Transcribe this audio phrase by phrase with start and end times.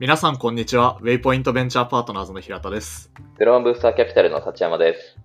[0.00, 0.96] 皆さんこんにちは。
[1.02, 3.12] ウェイポイントベンチャーパートナーズの平田です。
[3.38, 5.18] ゼロワンブースターキャピタルの立山です。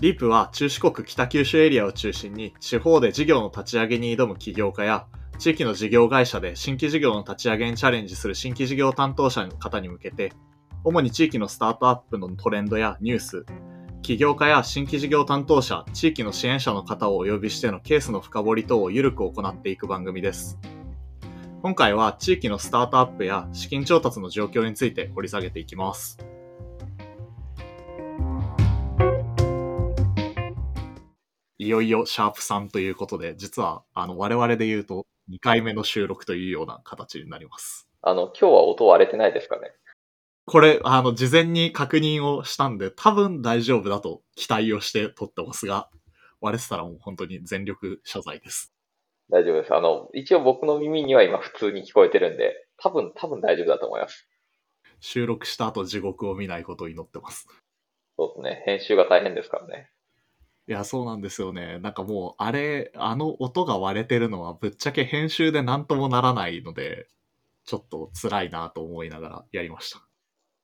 [0.00, 5.06] リープは中四国北九州エリアを中心に地方で事業の立ち上げに挑む起業家や
[5.40, 10.32] 地域の事業会社で新規事業の立ち上げにチャレンジする新規事業担当者の方に向けて
[10.84, 13.44] 主に地域のスタートアップのトレンドやニュース
[14.02, 20.60] 起業家や新規事業担当者、地域の支援者の方をお呼びしてのケースの深掘り等をゆるく行っていく番組です。
[21.62, 26.18] 今回は地域のスタートアップや資金調達の状況について掘り下げていきます。
[31.58, 37.88] いよいよシャープ3ということで、実はあの我々で言うと2回目の収録というような形になります。
[38.02, 39.70] あの、今日は音割れてないですかね？
[40.46, 45.88] これ、あの、事前に確認をしたんで、多分大丈夫だと期待をして撮ってますが、
[46.40, 48.71] 割れてたらもう本当に全力謝罪です。
[49.30, 49.74] 大丈夫です。
[49.74, 54.28] あの、一応僕の耳には今普通に聞こえてるんで、多分、多分大丈夫だと思います。
[55.00, 57.48] 収録した後地獄を見ないことを祈ってます。
[58.16, 58.62] そうですね。
[58.66, 59.90] 編集が大変ですからね。
[60.68, 61.78] いや、そうなんですよね。
[61.80, 67.08] なんかもう、あれ、あの音が割れてるのはぶっちゃけ編集で何ともならないので、
[67.64, 69.98] ちょっと辛いなと思いながらやりました。
[69.98, 70.00] い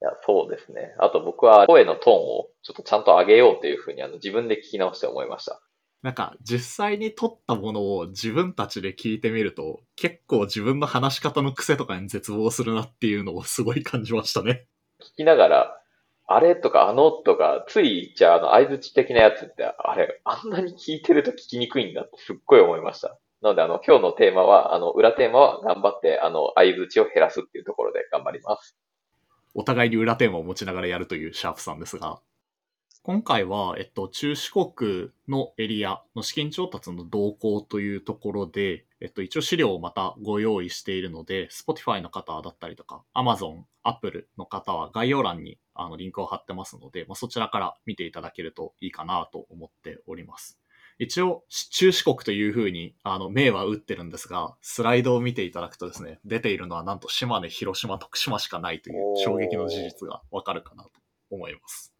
[0.04, 0.94] や、そうですね。
[0.98, 5.60] あと僕は声のトーンをちょっとちゃんと上げようというふうにあの自分で聞き直して思いました。
[6.02, 14.66] なんか実際に撮ったものを自分たちで聞いてみると結構自分の話し方の癖とかに絶望するなっていうのをすごい感じましたね。
[15.00, 15.80] 聞きながら、
[16.26, 23.18] あれとかあのとか、つい言っちゃうあの相槌的なやつって、あれ、あんなに聞いてると聞きにくいんだってすっごい思いました。
[23.40, 28.76] なのであの、今日のテーマは、あの、裏テーマは頑張って、あの、相槌を減らすっていうところで頑張ります。
[29.54, 32.20] お互いに裏テーマを持ちながらやるというシャープさんですが、
[33.08, 50.60] 今回は、えっと、中四国のエリアの資金調達の動向というところで、えっと、一応資料をまたご用意しているので、Spotify の方だったりとか、Amazon、Apple の方は概要欄にあのリンクを貼ってますので、まあ、そちらから見ていただけるといいかなと思っております。
[50.98, 60.90] 一応、中四国というふうに、あの、銘は打ってるんですが、スライドを見ていただくとですね、出ているのはなんと島根、広島、徳島しかないという衝撃の事実がわかるかなと
[61.30, 61.94] 思います。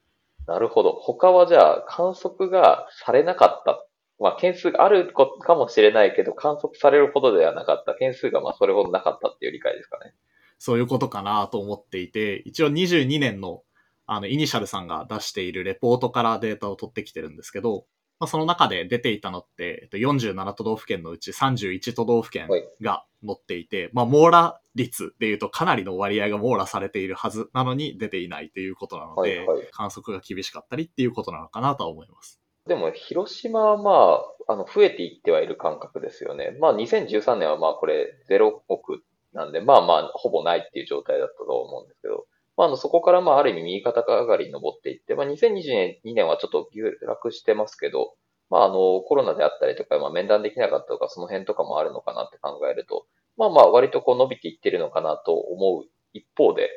[0.49, 0.93] なるほど。
[0.93, 3.85] 他はじゃあ、観測がされなかった。
[4.19, 7.95] まあ、件数があるかもしれないけど、観測されるほどではなかった。
[7.95, 10.15] 件数がまあ、それほどなかったっていう理解ですかね。
[10.59, 13.63] そういうことかなと思っていて、一応22年の
[14.11, 17.85] あのイニシャルさんが出しているレポートからデータを取ってきてるんですけど、
[18.19, 32.41] まあ、その中で出ていたのって、えっと、47都道府県のうち31都道府県はいが載っていて、まあ、網羅率でいうとかなりの割合が網羅されているはずなのに出ていないということなので、はいはい観測が厳しかったりっていうことなのかなとは思います。
[32.67, 36.57] でも、広島はまあ、あの、増えていってはいる感覚ですよね。
[36.61, 39.03] まあ、2013年はまあ、これ、0億
[39.33, 42.27] なんで、まあまあ、ほぼないっていう状態だったと思うんですけど、
[42.57, 48.15] まあ、あの、そこからまあ、ある意味右肩上がりに登っていって、まあ、2022年はちょっと下落してますけど、
[48.51, 56.71] まあ、あの、コロナであったりとか、まあ、面談できなかったとか、その辺とかもあるのかなって考えると、まあまあ、割とこう伸びていってるのかなと思う一方で、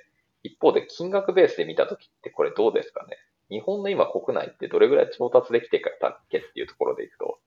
[0.44, 3.18] 一方で金額ベースで見たときってこれどうですかね？
[3.50, 7.40] 日本の今国内ってどれぐらい調達できてたっけっていうところでいくと、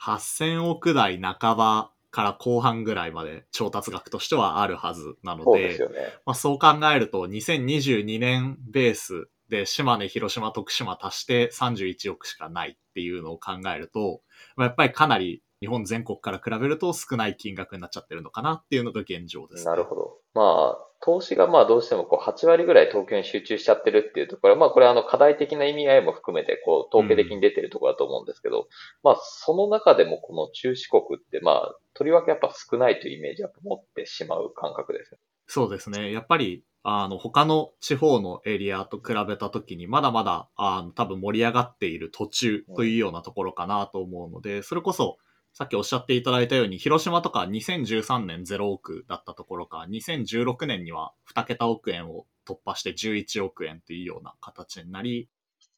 [0.00, 5.96] 8000億台半ばから後半ぐらいまで調達額としてはあるはずなので、そうですよね。
[6.26, 14.20] まあ、そう考えると、2022年ベースで島根、広島、徳島足して31億しかないっていうのを考えると、
[14.56, 20.18] まあ、やっぱりかなり日本全国から比べると少ない金額になっちゃってるのかなっていうのが現状です、なるほど。
[20.34, 28.68] まあ、投資がまあどうしてもこう8割ぐらい東京に集中しちゃってるっていうところは、まあこれはあの課題的な意味合いも含めてこう統計的に出てるところだと思うんですけど、
[29.02, 35.18] まあその中でもこの中四国ってまあとりわけやっぱ少ないというイメージは持ってしまう感覚ですね。
[35.46, 36.12] そうですね。
[36.12, 45.18] やっぱり、あの、他の地方のエリアと比べたときに、まだまだ、あの、多分盛り上がっている途中というようなところかなと思うので、それこそ、
[45.52, 55.28] さっきおっしゃっていただいたように、広島とか2013年0億だったところか、2016年には2桁億円を突破して11億円というような形になり、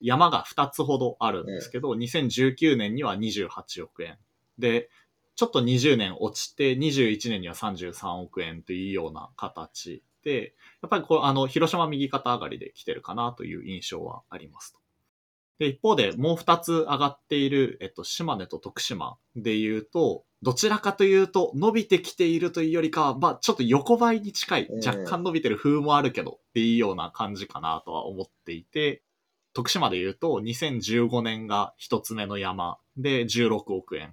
[0.00, 4.16] 山が2つほどあるんですけど、2019年には28億円。
[4.58, 4.88] で、
[5.36, 14.80] ちょっと20年落ちて、21年には33億円というような形で、やっぱりこう、あの、広島右肩上がりで来てるかなという印象はありますと。
[15.58, 29.02] で、一方でもう二つ上がっている、えっと、島根と徳島で言うと、どちらかというと、伸びてきているというよりかは、まあ、ちょっと横ばいに近い、うん若干伸びてる風もあるけど、っていうような感じかなとは思っていて、
[29.54, 34.12] 徳島で言うと、2015年が一つ目の山で16億円。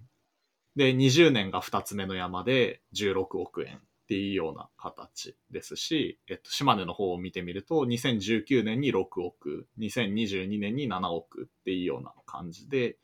[0.75, 3.81] で、20年が二つ目の山で16億円
[4.11, 12.97] っていうような形ですし、えっと、島根の方を見てみると、2019年に6億、2022年に7億っていうような感じで、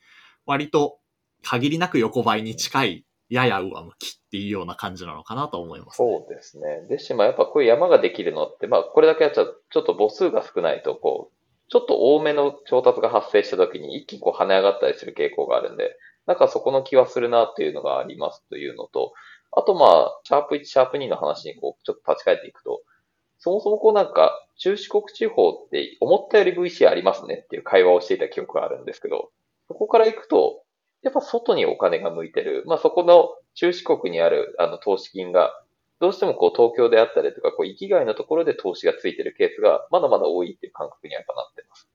[0.45, 0.99] 割と
[1.43, 6.85] 限りなく横ばいに近い、やや上向きっていうような感じなのかなと思います、ね、そうですね。
[6.89, 11.37] ですし、まあやっぱこういう山ができるのって、まあこれだけやっちゃうちょっと母数が少ないと、こう、
[11.69, 15.97] ちょっと多めの調達が発生した時に一気にこう跳ね上がったりする傾向があるんで、
[16.27, 19.13] なんかそこの気はするなっていうのがありますというのと、
[19.51, 22.81] あとまあ、シャープ1、シャープ2の話にこう、ちょっと立ち返っていくと、
[23.39, 29.31] そもそもこうなんか、中四国地方って思ったより VC ありますねっていう会話をしていた記憶があるんですけど、
[29.67, 30.63] そこから行くと、
[31.03, 32.63] やっぱ外にお金が向いてる。
[32.65, 35.51] まあそこの中四国にあるあの投資金が、
[35.99, 41.89] どうしてもこう東京であったりとか、こう域外のところで投資がついてるケースがまだまだ多いっていう感覚にはやっぱなってます。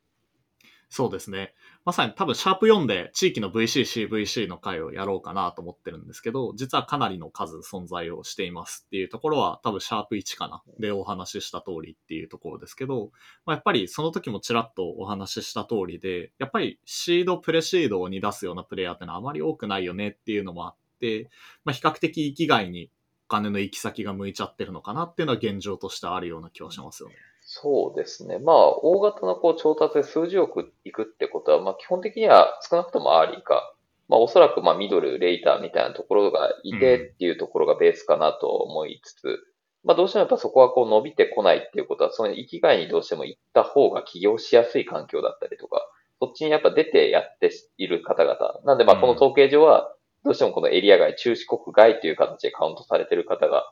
[0.89, 1.55] そうですね。
[1.85, 13.11] まさに多分シャープ4で地域の VC、CVC の回をやろうかなと思ってるんですけど、実はかなりの数存在をしていますっていうところは多分シャープ1かなでお話しした通りっていうところですけど、
[13.45, 21.31] まあ、やっぱりその時もちらっとお話しした通りで、やっぱりシード、プレシードに出すようなプレイヤーってのはあまり多くないよねっていうのもあって、
[21.65, 22.91] まあ、比較的域外に
[23.27, 27.17] お金の行き先が向いちゃってるのかなっていうのは現状としてあるような気はしますよね。
[27.55, 28.39] そうですね。
[28.39, 33.75] まあ、大型のこう調達で数十億いくってことは、まあ、基本的には少なくともアーリーか、
[34.09, 39.39] まあ、おそらくまあミドル、レイターみたいなところがいてっていうところがベースかなと思いつつ、うん、
[39.85, 45.87] まあ、どうしてもやっぱそこはこう伸びてこないっていうことは、その域外にどうしても行った方が起業しやすい環境だったりとか、
[46.21, 48.61] そっちにやっぱ出てやっている方々。
[48.65, 49.95] なんでまあこの統計上は、
[50.25, 53.71] どうしてもこのエリア外、中四国外という形でカウントされている方が、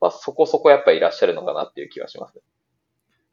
[0.00, 2.40] まあそこそこやっぱいらっしゃるのかなっていう気がします。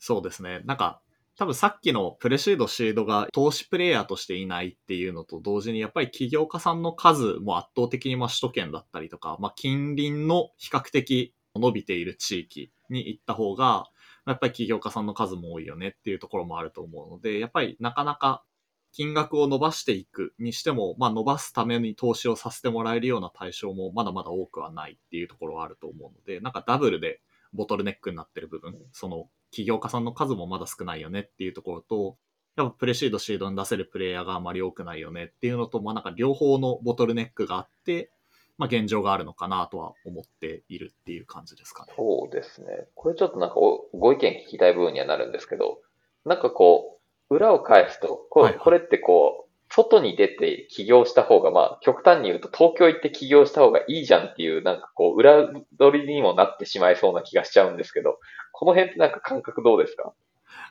[0.05, 0.59] そうですね。
[0.65, 1.01] なんか、
[1.37, 13.85] 多分さっきのプレシード、シードが投資プレイヤーとしていないっていうのと同時に、やっぱり起業家さんの数も圧倒的にまあ首都圏だったりとか、まあ近隣の比較的伸びている地域に行った方が、
[14.27, 18.43] やっぱり起業家さんの数も多いよねっていうところもあると思うので、やっぱりなかなか
[18.91, 27.21] 金額を伸ばしていくにしても、まあ伸ばすために投資をさせてもらえるような対象もまだまだ多くはないっていうところはあると思うので、なんかダブルで
[27.53, 32.17] ボトルネックになってる部分、その起業家さんの数もまだ少ないよねっていうところと、
[32.55, 38.11] やっぱプレシード、シードに出せるプレイヤーがあまり多くないよねっていうのと、まあなんか両方のボトルネックがあって、
[38.57, 41.93] まあ現状があるのかなとは思っているっていう感じですかね。
[41.95, 42.87] そうですね。
[42.95, 45.79] これちょっとなんかご意見聞きたい部分にはなるんですけど、
[46.25, 49.42] なんかこう、裏を返すと、これ,、これってこう、
[49.75, 55.47] 外に出て起業した方が、まあ、極端に言うと東京行って起業した方がいいじゃんっていう、なんかこう、裏
[55.79, 58.19] 取りにもなってしまいそうな気がしちゃうんですけど、
[58.51, 60.13] この辺ってなんか感覚どうですか？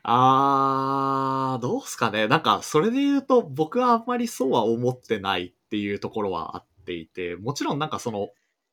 [0.05, 2.29] あー、どうすかね。
[2.29, 8.29] なんか、それで言うと、僕はあんまりそうは思ってないっていうところはあっていて、もちろんなんかその、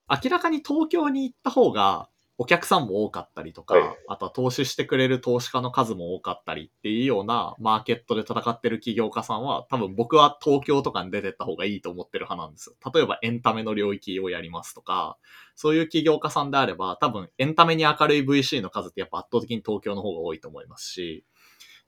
[0.09, 2.07] 明らかに東京に行った方が、
[2.41, 12.91] お客さんも多かったりとか、はい、あとは投資してくれる投資家の数も多かったりっていうようなマーケットで戦ってる起業家さんは多分僕は東京とかに出てった方がいいと思ってる派なんですよ。
[12.93, 15.17] 例えばエンタメの領域をやりますとか、
[15.55, 21.25] そういう起業家さんであれば多分エンタメに明るい VC の数ってやっぱ圧倒的に東京の方が多いと思いますし、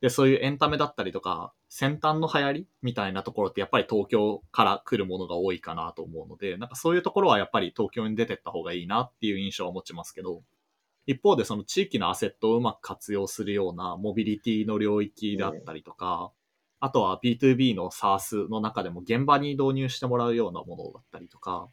[0.02, 10.42] で、そういうエンタメだったりとか、先端の流行りみたいなところってやっぱり東京から来るものが多いかなと思うので、なんかそういうところはやっぱり東京に出てった方がいいなっていう印象を持ちますけど、
[11.06, 16.32] 一方でその地域のアセットをうまく活用するようなモビリティの領域であったりとか、
[16.80, 21.68] あとは B2B の SARS の中でも現場に導入してもらうようなものだったりとか、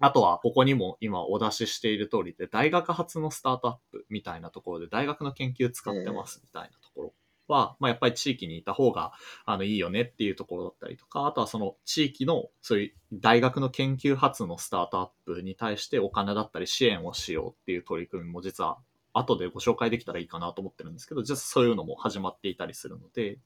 [0.00, 7.12] あとはここにも今お出ししている通りで大学発のスタートアップみたいなところで大学の研究使ってますみたいなところ。
[7.48, 9.12] は、まあ、やっぱり地域にいた方が、
[9.44, 18.78] あの、いいよねっていうところだったりとか、あとはその地域の、そういう大学の研究発のスタートアップに対してお金だったり支援をしようっていう取り組みも実は
[19.12, 23.38] 後でご紹介できたらいいかなと思ってるんですけど、実はそういうのも始まっていたりするので、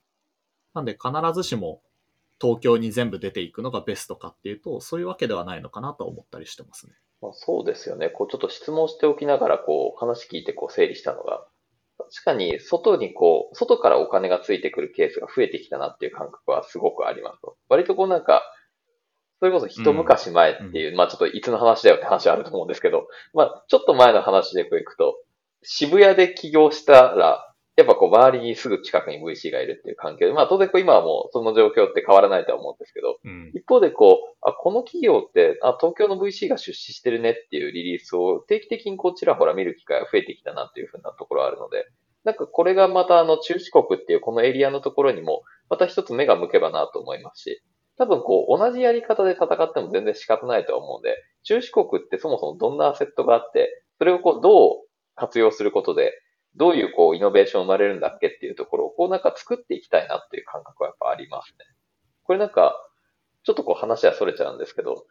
[0.74, 1.82] なんで必ずしも
[2.40, 6.94] 東京に全部出ていくのがベストかっていうと、そういうわけではないのかなと思ったりしてますね。
[7.20, 8.08] まあ、そうですよね。
[8.08, 11.46] こうちょっと質問しておきながら、こう話聞いてこう整理したのが、
[12.14, 17.56] 確かに、外にこう、外からお金がついてくるケースが増えてきたなっていう感覚はすごくありますと。
[17.68, 18.42] 割とこうなんか、
[19.40, 25.16] それこそ一昔前っていう、うん、まあちょっといつの話だよって話はあると思うんですけど、まあちょっと前の話でこういくと、
[25.64, 41.86] 渋谷で起業したら、やっぱこう周りにすぐ近くに VC がいるっていう環境で、まあ当然こう今はもうその状況って変わらないとは思うんですけど、うん、一方でこう、あ、この企業って、あ、東京の VC が出資してるねっていうリリースを定期的にこうちらほら見る機会が増えてきたなっていうふうなところあるので、
[42.24, 47.62] なんかこれがまたあの中四国っていうこのエリアのところにも、また一つ目が向けばなと思いますし、
[47.98, 54.74] 多分こう同じやり方で戦っても全然仕方ないと思うんで、中四国ってそもそもどんなアセットがあって、それをこう、どう
[55.14, 56.12] 活用することで、
[56.56, 61.64] どういうこう、イノベーション生まれるんだっけっていうところを、こうなんか作っていきたいなっていう感覚はやっぱありますね。
[62.24, 62.74] これなんか、
[63.44, 65.04] ちょっとこう話は逸れちゃうんですけど、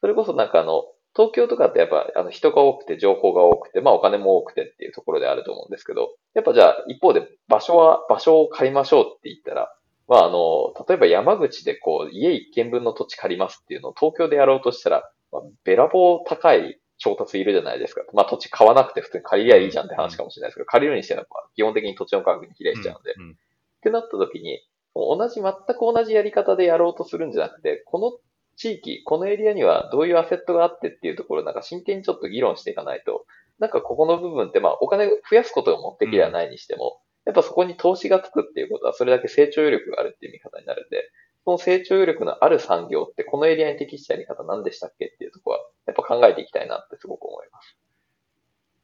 [0.00, 0.84] それこそなんかあの、
[1.18, 9.74] 東京とかってやっぱあの人が多くて情報が多くて、まあお金も多くてっていうところであると思うんですけど、やっぱじゃあ一方で場所は、場所を借りましょうって言ったら、
[10.06, 18.02] まああの、例えば山口でこう家一軒分の土地借りますっていうのを東京でやろうとしたら、まあ、べらぼう高い調達いるじゃないですか。
[18.14, 23.14] まあ土地買わなくて普通に借りりゃいいじゃんって話かもしれないですけど、借りるにしては基本的に土地の価格に比例しちゃうんで。
[23.14, 23.36] うんうん
[23.78, 24.60] ってなった時に、
[24.94, 28.12] 同じ、全く同じやり方でやろうとするんじゃなくて、この
[28.58, 33.24] 地域、このエリアにはどういうアセットがあってっていうところなんか真剣にちょっと議論していかないと、
[33.60, 41.10] なんかここの部分ってまあお金増やすことが目的ではないにしても、やっぱそこに投資がつくっていうことはそれだけ成長余力があるっていう見方になるんで、
[41.44, 47.78] その成長余力のある産業ってこのエリアに適したやり方何でしたっけっていうとこは、やっぱ考えていきたいなってすごく思います。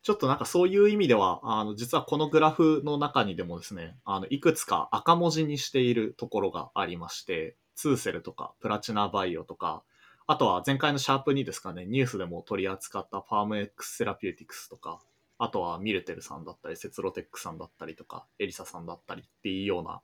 [0.03, 9.83] ちょっとなんかそういう意味では、あの、実はこのグラフの中にでもですね、あの、いくつか赤文字にしているところがありまして、ツーセルとか、プラチナバイオとか、
[10.27, 15.01] あとは前回のシャープ2ですかね、ニュースでも取り扱ったファーム X セラピューティクスとか、
[15.39, 20.01] あとはミルテルさんだったり、セツロテックさんだったりとか、エリサさんだったりっていうような、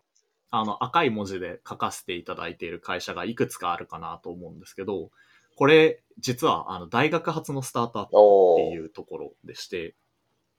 [0.51, 5.11] あの、赤い文字で書かせていただいている会社がいくつかあるかなと思うんですけど、
[5.57, 9.95] これ、実は、あの、大学発のスタートアップっていうところでして、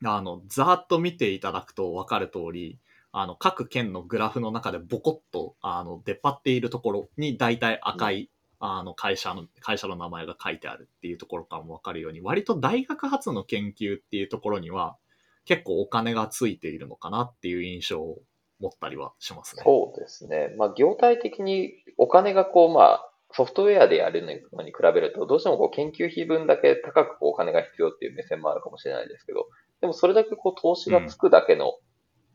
[0.04, 2.80] あの、ざーっと見ていただくと分かる通り、
[3.12, 14.98] あの、各県のグラフの中でボコッと、あの、出っ張っているところに大体赤い、あの、会社の、会社の名前が書いてあるっていうところからも分かるように、割と大学発の研究っていうところには、
[15.46, 18.20] 結構お金がついているのかなっていう印象を
[18.60, 19.64] 持ったりはしますね。
[19.66, 20.54] そうですね。
[20.58, 29.48] まあ、業態的にお金がこう、まあ、ソフトウェアでやるのに比べると、どうしてもこう研究費分だけ高くお金が必要っていう目線もあるかもしれないですけど、
[29.80, 31.74] でもそれだけこう投資がつくだけの、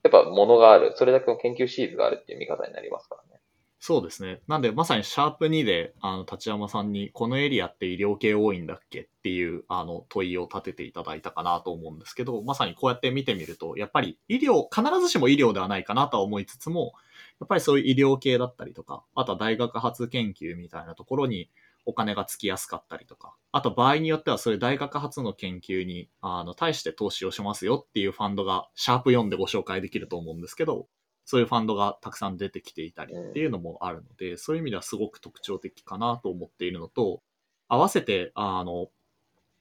[0.03, 3.41] やっぱものがある、それだけの研究シーズがあるっていう見方になりますからね。
[3.79, 4.41] そうですね。
[4.49, 16.95] なんで、まさにシャープ2で、あの、立山さんに、このエリアって医療系多いんだっけっていう、あの、問いを立てていただいたかなと思うんですけど、まさにこうやって見てみると、やっぱり医療、必ずしも医療ではないかなとは思いつつも、
[17.39, 21.51] やっぱりそういう医療系だったりとか、あとは大学発研究みたいなところに
[21.87, 30.89] お金がつきやすかったりとか、あと場合によってはそういう大学発の研究に、あの、対して投資をしますよっていうファンドが、シャープ4でご紹介できると思うんですけど、
[31.25, 37.23] そういうファンドがたくさん出てきていたりっていうのもあるので、そういう意味ではすごく特徴的かなと思っているのと、
[37.69, 38.89] 合わせて、あの、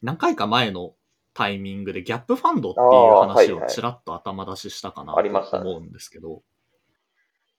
[0.01, 0.95] 何回か前の
[1.33, 2.87] タイミングでギャップファンドっていう
[3.19, 6.41] 話をちらっと頭出ししたかなと思うんですけど、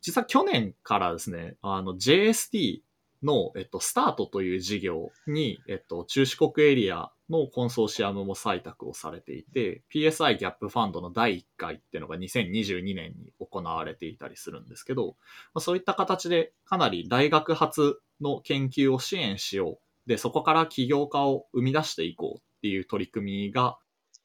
[0.01, 2.83] 実は去年からですね、あの JST
[3.23, 15.17] の、えっと、スタートという事業に、えっと、中四国エリアのコンソーシアムも採択をされていて、PSI ギャップファンドの第1回っていうのが2022年に行われていたりするんですけど、
[15.55, 20.09] まあ、そういった形でかなり大学発の研究を支援しよう。
[20.09, 23.79] で、そこから起業家を生み出していこうっていう取り組みが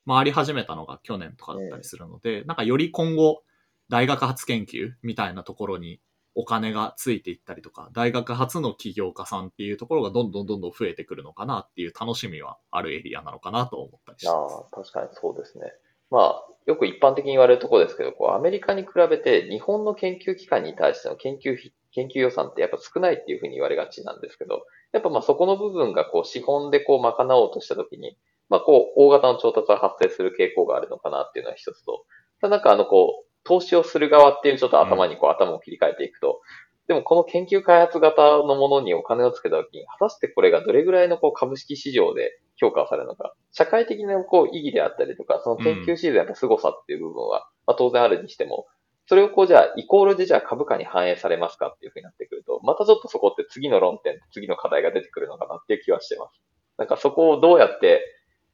[0.08, 3.44] 回り始めたのが去年とかだったりするので、なんかより今後、
[3.90, 6.00] 大学発研究みたいなところに
[6.36, 14.56] お金がついていったりとか、大学発の起業家さんっていうところがどんどんどんどん増えてくるのかなっていう楽しみはあるエリアなのかなと思ったりします。
[14.56, 15.74] あ、確かにそうですね。
[16.10, 28.18] まあ、よく一般的に言われるところですけど、こう、アメリカに比べて日本の研究機関に対しての研究費、研究予算ってやっぱ少ないっていうふうに言われがちなんですけど、やっぱまあそこの部分がこう資本でこう賄おうとしたときに、
[28.50, 32.06] まあこう大型の調達が発生する傾向があるのかなっていうのは一つと、
[32.42, 36.42] ただなんかあのこう、投資をする側っていうちょっと頭にこう頭を切り替えていくと、
[36.88, 48.68] でもこの研究開発型のものにお金をつけたときに、果たしてこれがどれぐらいのこう株式市場で評価されるのか、社会的なこう意義であったりとか、その研究シーズンの凄さっていう部分は、まあ、当然あるにしても、
[49.08, 56.42] それをこうじゃあイコールでじゃあ株価に反映されますかっていうふうになってくると、またちょっとそこって次の論点、次の課題が出てくるのかなっていう気はしてます。
[56.78, 58.02] なんかそこをどうやって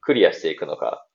[0.01, 1.05] クリアしていくのか、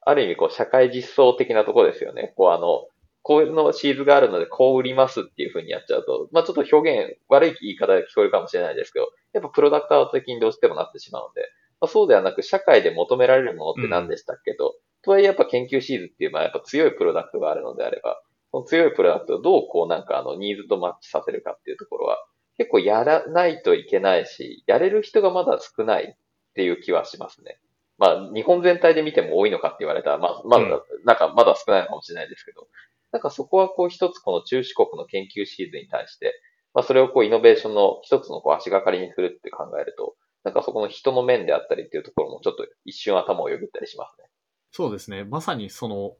[0.00, 2.32] ある意味こう社会実装的なところですよね。
[2.36, 2.86] こうあの、
[3.26, 11.40] こういうのシーズがあるのでこう売りますっていうふうにやっちゃうと、まあちょっと表現、悪い言い方で聞こえるかもしれないですけど、やっぱプロダクター的にどうしてもなってしまうので、
[11.80, 22.18] まあ、そうではなく社会で求められるものって何でしたっけと、とはいえやっぱ研究シーズっていうのはやっぱ強いプロダクトがあるのであれば、その強いプロダクトをどうこうなんかあのニーズとマッチさせるかっていうところは、
[22.58, 26.16] 結構やらないといけないし、やれる人がまだ少ないっ
[26.54, 27.58] ていう気はしますね。
[27.98, 32.68] まあ、日本全体で見ても多いのかって言われたら、まあ、まだ、なんかまだ少ないのかもしれないですけど、
[33.12, 36.40] なんかそこはこう一つこの中四国の研究シーズンに対して、
[36.74, 44.28] まあそれをこうイノベーションの一つのこう足がかりにするって考えると、なんかそこの人の面であったりっていうところもちょっと一瞬頭をよぎったりしますね。
[44.70, 45.24] そうですね。
[45.24, 46.16] まさにその、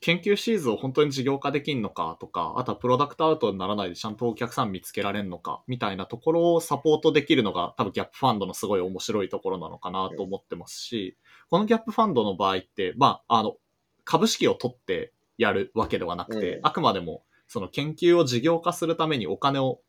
[0.00, 11.16] 研究シーズンを本当に事業化できるのかとか、あとはプロダクトアウトにならないでちゃんとお客さん見つけられるのかみたいなところをサポートできるのが多分ギャップファンドのすごい面白いところなのかなと思ってますし、
[11.50, 13.54] このギャップファンドの場合って、まあ、あの、
[14.04, 19.80] 株式を取ってやるわけではなくて、あくまでもその研究を事業化するためにお金を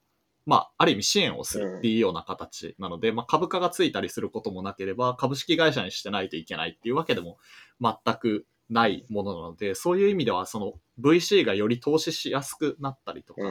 [0.45, 7.37] まあ、ある意味支援をするっていうような形なので、まあ、株価がついたりすることもなければ、株式会社にしてないといけないっていうわけでも
[7.79, 13.41] 全くないものなので、そういう意味では、その VC がより投資しやすくなったりとか、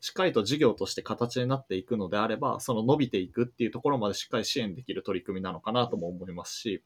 [0.00, 6.82] しっかりと事業として形になっていくのであれば、その伸びていくっていうところまでしっかり支援できる取り組みなのかなとも思いますし、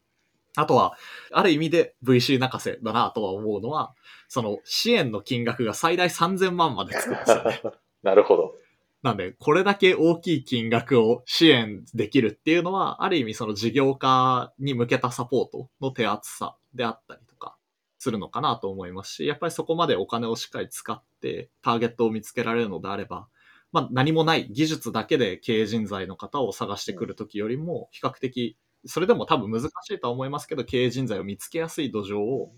[0.57, 0.97] あとは、
[1.31, 3.93] ある意味で VC 泣かせだなとは思うのは、
[4.27, 7.61] その支援の金額が最大3000万までつくんですよね。
[8.01, 8.55] なるほど。
[9.03, 17.55] なんで、これだけ大きい金額を支援できるっていうのは、ある意味その事業化に向けたサポートの手厚さであったりとか
[17.99, 23.27] するのかなと思いますし、やっぱりそこまでお金をしっかり使ってターゲットを見つけられるのであれば、
[23.71, 32.51] まあ何もない技術だけで経営人材の方を探してくるときよりも、比較的、それでも多分難しいとは思いますけど、経営人材を見つけやすい土壌を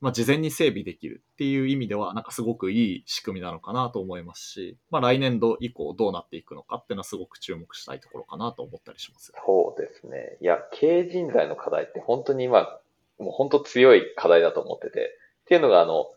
[0.00, 9.32] まあ、事前に整備できるっていう意味では、なんかすごくいい仕組みなのかなと思いますし、まあ、来年度以降どうなっていくのかっていうのはすごく注目したいところかなと思ったりします。
[9.44, 10.36] そうですね。
[10.42, 12.78] いや、経営人材の課題って本当に今、
[13.18, 16.10] もう本当強い課題だと思ってて、っていうのが、あの、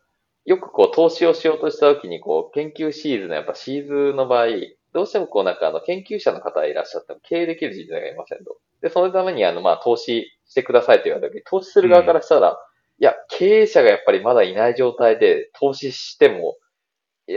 [0.45, 4.47] よくこう投資をしようとしたときに、こう、研究シーズンのやっぱシーズンの場合、
[4.93, 8.57] どうしてもこうなんかあの研究者の方がいらっしゃっても経営できる人材がいませんと。
[8.81, 12.57] で、そのためにあのまあ投資してくださいと言われたとき、投資する側からしたら、
[13.01, 16.57] いや、経営者がやっぱりまだいない状態で投資しても、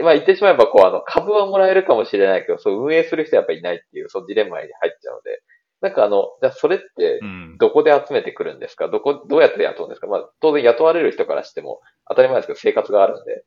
[0.03, 5.41] まあ言ってしまえばこう、あの、株はもらえるかもしれないけど、そう運営する人はやっぱりいないっていう、そのジレンマに入っちゃうので、
[5.81, 7.19] なんかあの、じゃあそれって、
[7.59, 10.07] どこで集めてくるんですか、うん、どこ、どうやって雇うんですか？
[10.07, 13.43] まあ当然雇われる人からしても当たり前ですけど生活があるんで、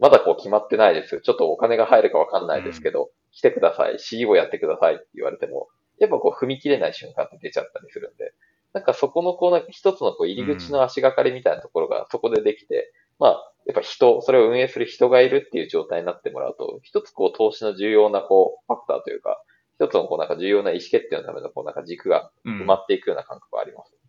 [0.00, 1.20] まだこう決まってないです。
[1.20, 8.32] ちょっとお金が入るかわかんないですけど、うん、来てください、CEO やってくださいって言われても、やっぱこう踏み切れない瞬間って出ちゃったりするんで、
[8.72, 19.42] なんかそこのこうなんか一つのこう入り口の足がかりみたいなところがそこでできて、うん、まあ、やっぱ人、それを運営する人がいるっていう状態になってもらうと、一つこう投資の重要なこうファクターというか、
[19.78, 23.99] 一つのこうなんか重要な意思決定のためのこうなんか軸が埋まっていくような感覚があります。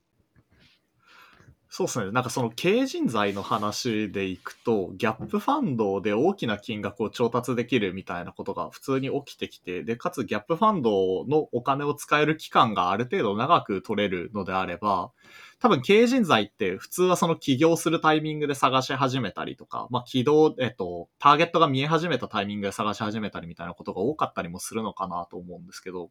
[1.74, 2.12] そうですね。
[2.12, 15.12] なんかその経営人材の話でいくと、ギャップファンドで大きな金額を調達できるみたいなことが普通に起きてきて、で、かつギャップファンドのお金を使える期間がある程度長く取れるのであれば、
[15.62, 26.10] 多分経営人材って普通はその起業するタイミングで探し始めたりとか、まあ起動、えっと、ターゲットが見え始めたタイミングで探し始めたりみたいなことが多かったりもするのかなと思うんですけど、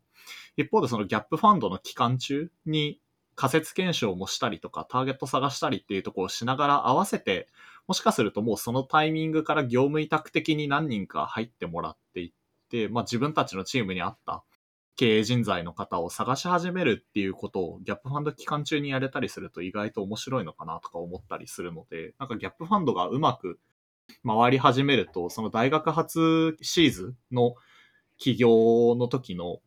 [0.56, 2.98] 一方でそのギャップファンドの期間中に
[3.40, 7.48] 仮説検証もしたりとか、ターゲット探したりっていうところをしながら合わせて、
[7.88, 12.32] もしかするともうそのタイミングから業務委託的に何人か入ってもらっていっ
[12.68, 14.44] て、まあ自分たちのチームに合った
[14.94, 23.58] 経営人材の方を探し始めるっていうことをギャップファンド期間中にやれたりすると意外と面白いのかなとか思ったりするので、なんかギャップファンドがうまく
[24.22, 27.54] 回り始めると、その大学発シーズンの
[28.18, 29.60] 起業の時の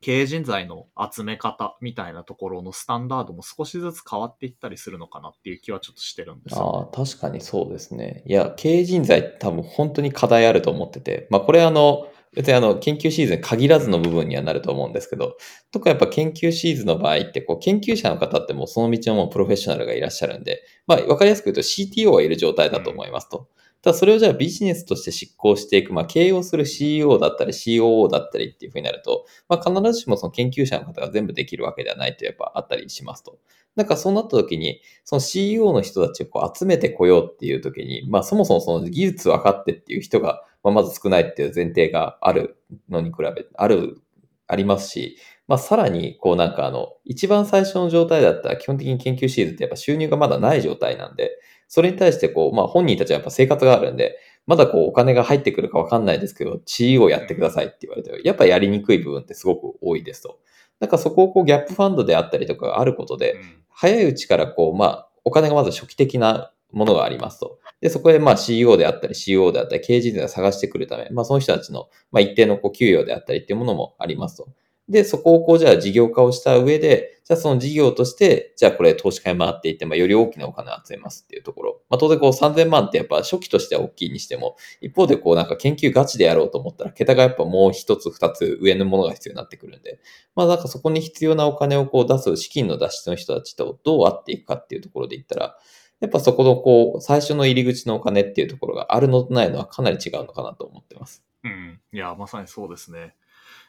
[0.00, 8.22] 経営人材の集め方みたいなところのスタンダードも少しずつ変わっていったりするのかなっていう気はちょっとしてるんですよ、ね、ああ、確かにそうですね。
[8.26, 15.36] いや、経営人材多分本当に課題あると思ってて、まあこれあの、別にあの、研究シーズン限らずの部分にはなると思うんですけど、
[15.72, 23.48] 特にやっぱ研究シーズンの場合って、こう、研究者の方ってもうその道のもうプロフェッショナルがいらっしゃるんで、まあ、わかりやすく言うと CTO はいる状態だと思いますと。
[23.82, 33.38] ただそれをじゃあビジネスとして執行していく、まあ、経営をする CEO だったり COO だったりっていうふうになると、まあ、必ずしもその研究者の方が全部できるわけではないとやっぱあったりしますと。
[33.78, 42.56] なんかそうなった時に、その CEO の人たちをこう集めてこようっていう時に、まあそもそもその技術分かってっていう人が、まあ、まず少ないっていう前提がある
[42.88, 44.00] のに比べて、ある、
[44.48, 60.38] ありますし、まあさらに、こうなんかあの、一番最初の状態だったら基本的に研究シーズンってやっぱ収入がまだない状態なんで、それに対してこう、まあ本人たちはやっぱ生活があるんで、まだこうお金が入ってくるかわかんないですけど、地位をやってくださいって言われて、やっぱやりにくい部分ってすごく多いですと。
[60.80, 63.36] なんかそこをこうギャップファンドであったりとかがあることで、
[63.68, 67.58] 早いうちからこう、まあ、お金がまず初期的なものがありますと。
[67.80, 74.48] で、そこでまあ CEO であったり CO であったり経営人材が探してくるため、まあその人たちのまあ一定のこう給与であったりっていうものもありますと。
[74.88, 81.80] で、そこをこう、じゃあ事業化をした上で、じゃあその事業として、じゃあこれ投資家に回っていって、まあより大きなお金を集めますっていうところ。
[81.90, 90.00] まあ当然こう3000万ってやっぱ初期としては大きいにしても、一方でこうなんか研究ガチでやろうと思ったら、桁がやっぱもう一つ二つ上のものが必要になってくるんで、
[90.34, 95.58] まあなんかそこに必要なお金をこう出す資金の出しの人たちとどう会っていくかっていうところで言ったら、
[96.00, 101.24] やっぱそこのこう、最初の入り口のお金っていうところがあるのとないのはかなり違うのかなと思ってます。
[101.44, 101.80] うん。
[101.92, 103.14] いや、まさにそうですね。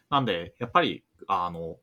[0.09, 1.77] なんで、やっぱり、あの、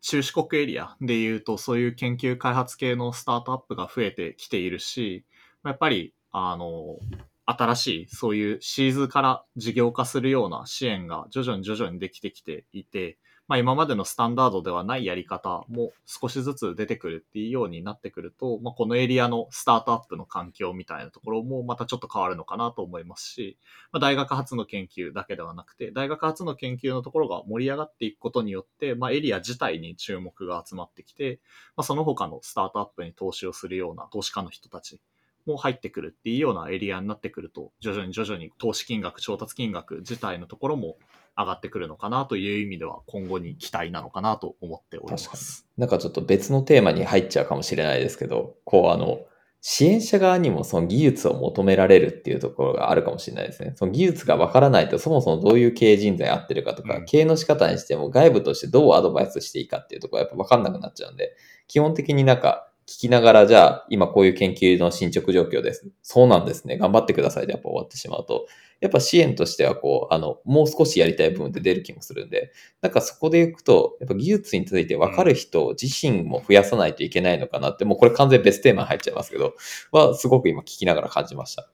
[0.00, 5.24] 中四国エリアで言うと、そういう研究開発系のスタートアップが増えてきているし、
[5.64, 6.98] やっぱり、あの、
[7.44, 23.58] 新しい、そういうシーズから事業化するような支援が徐々に徐々にできてきていて、まあ今までのスタンダードではないやり方も少しずつ出てくるっていうようになってくると、まあこのエリアのスタートアップの環境みたいなところもまたちょっと変わるのかなと思いますし、
[23.92, 31.40] まあ、大学発の研究だけではなくて、大学発の研究のところが盛り上がっていくことによって、まあエリア自体に注目が集まってきて、
[31.76, 35.00] まあその他のスタートアップに投資をするような投資家の人たち
[35.46, 40.96] も入ってくるっていうようなエリアになってくると、徐々に徐々に投資金額、調達金額自体のところも
[41.36, 45.66] 上がってくるのかなという意味では今後に期待なのかなと思っております。
[45.76, 49.20] なんかちょっと別のテーマに入っちゃうかもしれないですけど、こうあの、
[49.60, 53.72] 支援者側にもその技術を求められるっていうところがあるかもしれないですね。
[53.74, 61.34] その技術がわからないとそもそもどういう経営人材合ってるかとか、うん経営の仕方にしても外部としてどうアドバイスしていいかっていうところがやっぱわかんなくなっちゃうんで、
[61.66, 65.88] 基本的になんか聞きながらじゃあ今こういう研究の進捗状況です。
[66.02, 66.78] そうなんですね。
[66.78, 68.46] 頑張ってくださいでやっぱ終わってしまうと、
[68.80, 79.54] やっぱ支援としてはこう、あの、もう少しやりたい部分で出る気もするんで、なんかそこでいくと、やっぱ技術について分かる人自身も増やさないといけないのかなって、もうこれ完全に別テーマに入っちゃいますけど、
[79.92, 81.70] はすごく今聞きながら感じました。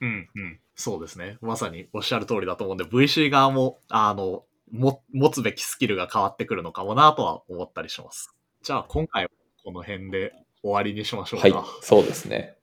[0.00, 0.60] うんうん。
[0.74, 1.38] そうですね。
[1.40, 8.34] まさにおっしゃる通りだと思うんで、VC 側も、あの、も、持つべきスキルが変わってくるのかもなとは思ったりします。
[8.62, 9.30] じゃあ今回は
[9.64, 11.48] この辺で終わりにしましょうか。
[11.48, 12.57] はい、そうですね。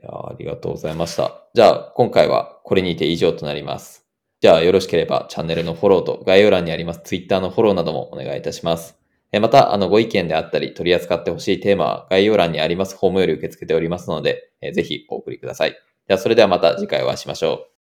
[0.00, 1.48] いやありがとうございました。
[1.54, 4.06] じゃあ今回はこれにて以上となります。
[4.40, 8.98] じゃあよろしければチャンネルのフォローと概要欄にあります Twitter のフォローなどもお願いいたします。
[9.30, 15.76] また、あの、ご意見であったり取り扱ってほしいテーマは概要欄にありますホームより受け付けておりますので、ぜひお送りください。
[16.06, 17.77] ではそれではまた次回お会いしましょう。